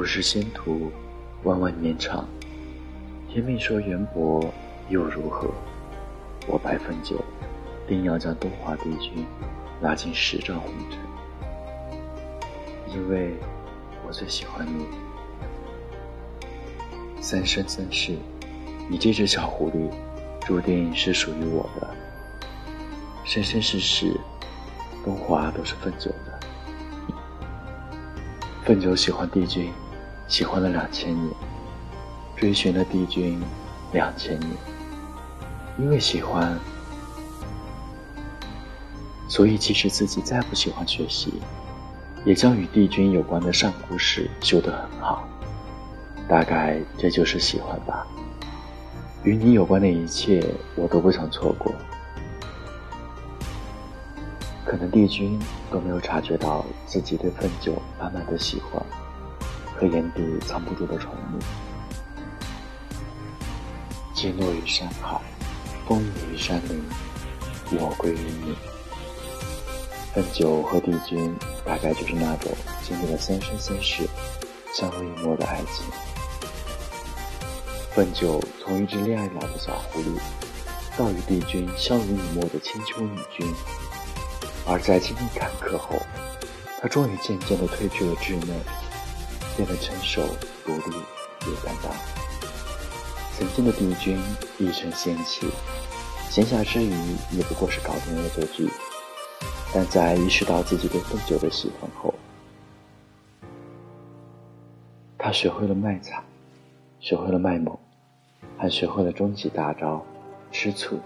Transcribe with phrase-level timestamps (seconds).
[0.00, 0.90] 不是仙途，
[1.42, 2.26] 万万年长。
[3.28, 4.42] 天命说缘薄
[4.88, 5.50] 又如何？
[6.46, 7.22] 我白凤九，
[7.86, 9.26] 定要将东华帝君
[9.82, 10.98] 拉进十丈红尘，
[12.94, 13.34] 因为
[14.06, 14.86] 我最喜欢你。
[17.20, 18.16] 三生三世，
[18.88, 19.90] 你这只小狐狸，
[20.46, 21.86] 注定是属于我的。
[23.26, 24.18] 生生世世，
[25.04, 26.40] 东华都是凤九的。
[28.64, 29.70] 凤九喜欢帝君，
[30.30, 31.34] 喜欢了两千年，
[32.36, 33.42] 追寻了帝君
[33.92, 34.52] 两千年。
[35.76, 36.56] 因为喜欢，
[39.28, 41.34] 所以即使自己再不喜欢学习，
[42.24, 45.28] 也将与帝君有关的上古史修得很好。
[46.28, 48.06] 大概这就是喜欢吧。
[49.24, 51.74] 与你有关的一切，我都不想错过。
[54.64, 55.36] 可能帝君
[55.72, 58.80] 都没有察觉到自己对凤九满满的喜欢
[59.80, 61.42] 和眼底藏不住的宠溺。
[64.14, 65.18] 击落于山海，
[65.88, 66.84] 风雨于山林，
[67.70, 68.54] 我归于你。
[70.12, 74.06] 凤九和帝君大概就是那种经历了三生三世、
[74.74, 75.86] 相濡以沫的爱情。
[77.94, 80.20] 凤九从一只恋爱脑的小狐狸，
[80.94, 83.50] 到与帝君相濡以沫的千秋女君。
[84.66, 85.96] 而在经历坎坷后，
[86.82, 88.54] 他终于渐渐地褪去了稚嫩，
[89.60, 90.22] 变得成熟、
[90.64, 90.96] 独立、
[91.46, 91.92] 有担当。
[93.36, 94.18] 曾经的帝君
[94.58, 95.46] 一身仙气，
[96.30, 96.90] 闲暇之余
[97.36, 98.66] 也不过是搞点恶作剧。
[99.74, 102.14] 但在意识到自己对凤九的喜欢后，
[105.18, 106.24] 他学会了卖惨，
[106.98, 107.78] 学会了卖萌，
[108.56, 110.02] 还学会了终极大招——
[110.50, 110.98] 吃醋，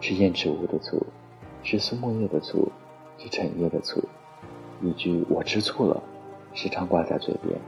[0.00, 1.06] 吃燕赤乌的醋。
[1.62, 2.72] 是苏沫叶的醋，
[3.18, 4.02] 是陈叶的醋，
[4.80, 6.02] 一句“我吃醋了”，
[6.52, 7.58] 时常挂在嘴边，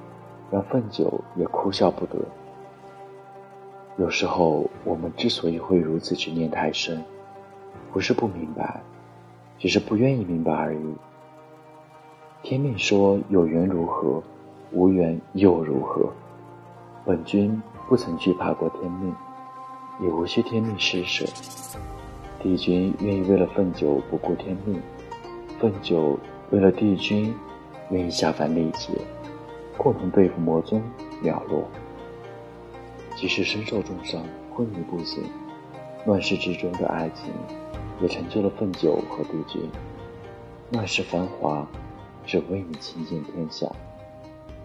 [0.51, 2.19] 让凤九也哭笑不得。
[3.97, 7.03] 有时候，我们之所以会如此执念太深，
[7.93, 8.83] 不是不明白，
[9.59, 10.95] 只是不愿意明白而已。
[12.43, 14.23] 天命说有缘如何，
[14.73, 16.11] 无缘又如何？
[17.05, 19.15] 本君不曾惧怕过天命，
[20.01, 21.25] 也无需天命施舍。
[22.41, 24.81] 帝君愿意为了凤九不顾天命，
[25.61, 26.19] 凤九
[26.51, 27.33] 为了帝君
[27.93, 28.89] 愿意下凡历劫，
[29.79, 30.83] 共同对付魔宗
[31.23, 31.63] 了落。
[33.15, 34.21] 即使身受重伤，
[34.53, 35.23] 昏迷不醒，
[36.07, 37.33] 乱世之中的爱情
[38.01, 39.63] 也成就了凤九和帝君。
[40.73, 41.65] 乱世繁华，
[42.25, 43.69] 只为你倾尽天下；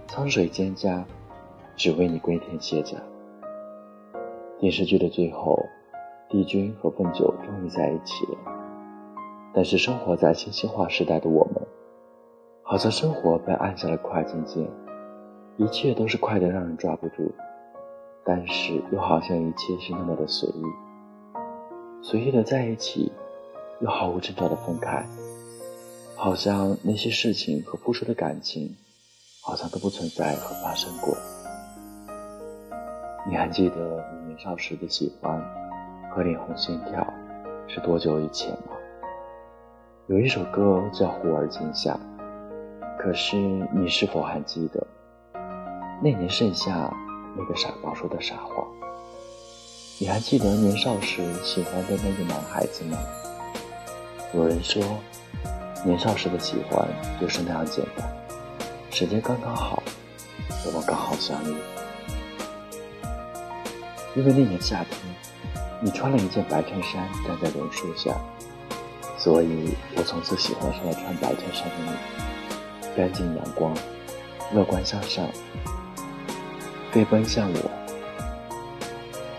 [0.08, 1.04] 沧水蒹葭，
[1.76, 2.98] 只为你归天卸甲。
[4.60, 5.64] 电视剧的最后。
[6.30, 8.38] 帝君和凤九终于在一起了，
[9.54, 11.66] 但是生活在信息化时代的我们，
[12.70, 14.68] 好像生活被按下了快进键，
[15.56, 17.32] 一切都是快的让人抓不住，
[18.26, 20.64] 但是又好像一切是那么的随意，
[22.02, 23.10] 随意的在一起，
[23.80, 25.06] 又毫无征兆的分开，
[26.18, 28.76] 好像那些事情和付出的感情，
[29.42, 31.16] 好像都不存在和发生过。
[33.30, 35.42] 你还记得你年少时的喜欢？
[36.12, 37.14] 和脸红心跳
[37.68, 38.76] 是多久以前吗？
[40.08, 41.94] 有一首歌叫《忽而今夏》，
[42.98, 43.36] 可是
[43.72, 44.86] 你是否还记得
[46.02, 46.92] 那年盛夏
[47.38, 48.66] 那个傻瓜说的傻话？
[50.00, 52.98] 你还记得年少时喜欢的那个男孩子吗？
[54.34, 54.84] 有人说，
[55.86, 56.88] 年少时的喜欢
[57.20, 58.08] 就是那样简单，
[58.90, 59.82] 时间刚刚好，
[60.66, 61.56] 我们刚好相遇，
[64.16, 65.00] 因为那年夏天。
[65.80, 68.12] 你穿了一件白衬衫，站在榕树下，
[69.16, 71.92] 所以我从此喜欢上了穿白衬衫的你。
[72.98, 73.72] 干净阳光，
[74.52, 75.24] 乐观向上，
[76.92, 77.72] 飞奔向我，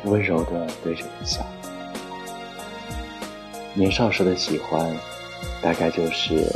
[0.08, 1.44] 温柔的对着我笑。
[3.74, 4.88] 年少时的喜欢，
[5.60, 6.46] 大概就是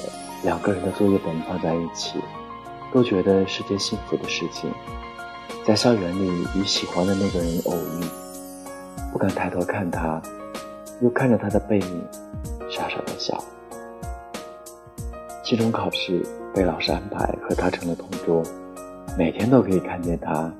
[0.45, 2.21] 两个人的作业本放在一起，
[2.95, 4.73] 都觉得是件幸福的事情。
[5.67, 8.07] 在校园里与喜欢的那个人偶遇。
[9.13, 10.23] 不敢抬头看他，
[11.03, 12.05] 又看着他的背影，
[12.71, 13.37] 傻傻的笑。
[15.45, 18.43] 期中考试被老师安排和他成了同桌，
[19.17, 20.53] 每天都可以看见他。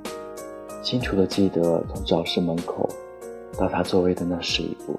[0.83, 2.89] 清楚的记得从教室门口
[3.59, 4.99] 到他座位的那十一步。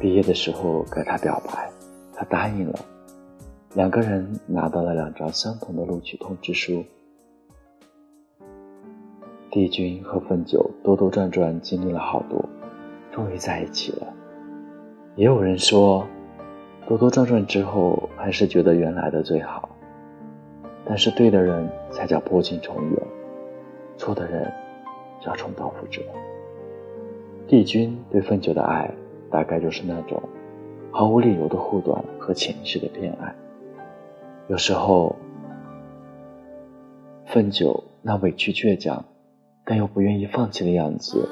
[0.00, 1.70] 毕业的时候给他表白，
[2.14, 2.78] 他答应了，
[3.74, 6.84] 两个人拿到了两张相同的录取通知书。
[9.50, 12.44] 帝君和凤九兜兜转转经历了好多，
[13.10, 14.06] 终于在一起了。
[15.16, 16.06] 也有人说，
[16.88, 19.68] 兜兜转转之后还是觉得原来的最好。
[20.86, 22.98] 但是对的人才叫破镜重圆，
[23.98, 24.50] 错的人
[25.20, 26.00] 叫重蹈覆辙。
[27.46, 28.90] 帝君对凤九的爱，
[29.30, 30.22] 大概就是那种
[30.90, 33.34] 毫无理由的护短和潜意识的偏爱。
[34.48, 35.14] 有时候，
[37.26, 39.04] 凤九那委屈倔强，
[39.62, 41.28] 但又不愿意放弃的样子，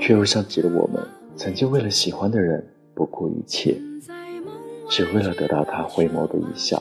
[0.00, 1.00] 却又像极了我们
[1.36, 3.76] 曾经为了喜欢的人不顾一切。
[4.88, 6.80] 只为了得到他回眸的一笑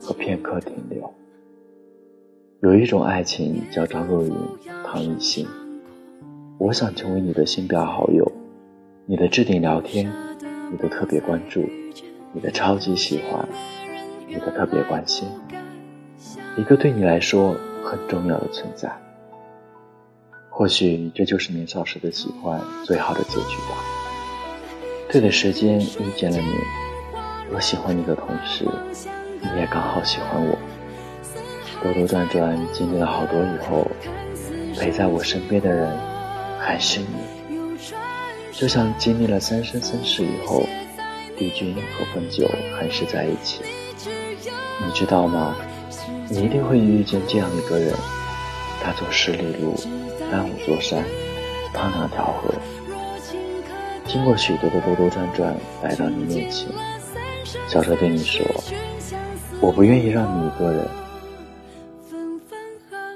[0.00, 1.12] 和片刻停留。
[2.60, 4.32] 有一种爱情叫张若昀、
[4.84, 5.46] 唐艺昕。
[6.58, 8.30] 我想成为你的星标好友，
[9.06, 10.12] 你的置顶聊天，
[10.70, 11.64] 你的特别关注，
[12.34, 13.48] 你的超级喜欢，
[14.28, 15.26] 你的特别关心，
[16.58, 18.94] 一个对你来说很重要的存在。
[20.50, 24.09] 或许这就是年少时的喜欢最好的结局吧。
[25.12, 26.54] 对的时间遇见了你。
[27.52, 28.64] 我喜欢你的同时，
[29.40, 30.56] 你也刚好喜欢我。
[31.82, 33.90] 兜兜转转经历了好多以后，
[34.78, 35.90] 陪在我身边的人
[36.60, 37.76] 还是你。
[38.52, 40.64] 就像经历了三生三世以后，
[41.36, 42.48] 帝君和凤九
[42.78, 43.62] 还是在一起。
[44.06, 45.56] 你知道吗？
[46.28, 47.92] 你一定会遇见这样一个人，
[48.80, 49.74] 他走十里路，
[50.30, 51.02] 翻五座山，
[51.74, 52.54] 趟两条河，
[54.10, 55.54] 经过许多的兜兜转转，
[55.84, 56.66] 来到你面前。
[57.68, 58.44] 笑着对你说
[59.62, 60.84] ：“我不愿意让你一个人。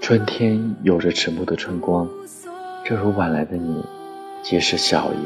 [0.01, 2.09] 春天有着迟暮的春光，
[2.85, 3.85] 正如晚来的你，
[4.41, 5.17] 皆是笑意。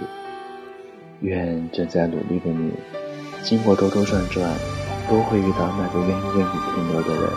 [1.21, 2.73] 愿正在努力的你，
[3.43, 4.51] 经过兜兜转转，
[5.11, 7.31] 都会遇到那个愿意为你停留的人。”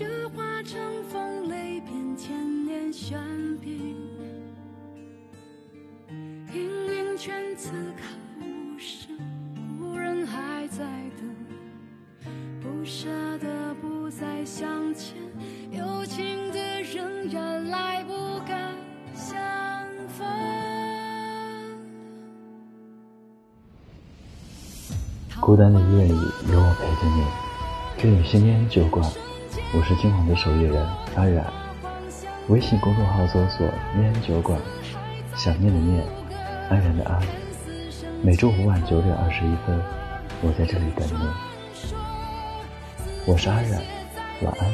[0.00, 0.80] 雪化成
[1.12, 3.20] 风雷，变千年悬
[3.60, 3.94] 冰。
[6.54, 8.08] 阴云卷此看
[8.40, 9.14] 无声，
[9.78, 10.86] 故人还在
[11.18, 12.32] 等，
[12.62, 13.10] 不舍
[13.40, 15.14] 得不再相见，
[15.70, 18.74] 有情的人原来不敢
[19.14, 19.38] 相
[20.08, 20.26] 逢。
[25.42, 27.22] 孤单的夜里，有我陪着你。
[27.98, 29.04] 这里是念安酒馆，
[29.72, 30.86] 我是今晚的守夜人
[31.16, 31.44] 安然。
[32.48, 34.58] 微信公众号搜索“念酒馆”，
[35.36, 36.04] 想念的念，
[36.68, 37.20] 安然的安。
[38.22, 39.80] 每周五晚九点二十一分，
[40.42, 41.28] 我在这里等你。
[43.26, 43.80] 我是安然，
[44.42, 44.70] 晚安，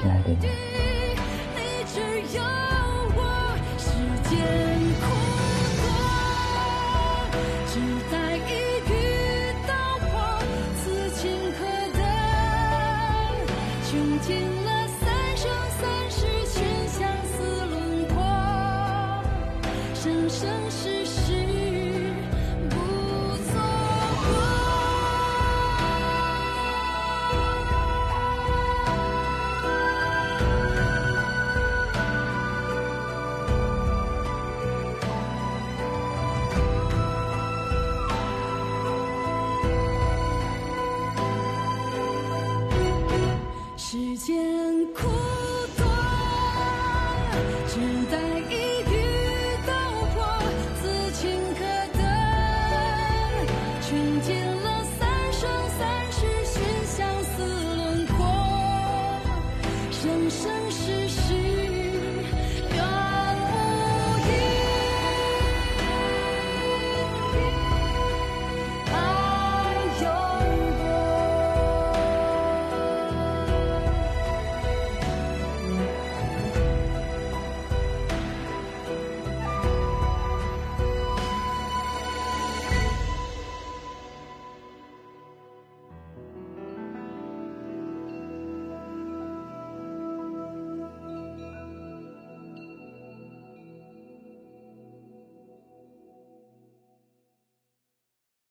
[0.00, 0.48] 亲爱的你。